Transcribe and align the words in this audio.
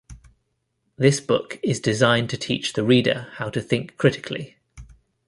This 0.97 1.19
book 1.19 1.59
is 1.61 1.79
designed 1.79 2.31
to 2.31 2.35
teach 2.37 2.73
the 2.73 2.83
reader 2.83 3.27
how 3.35 3.51
to 3.51 3.61
think 3.61 3.97
critically. 3.97 4.57